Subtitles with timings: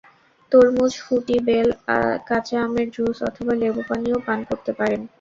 [0.51, 1.67] তরমুজ, ফুটি, বেল,
[2.27, 5.01] কাঁচা আমের জুস অথবা লেবুপানিও পান করতে পারেন।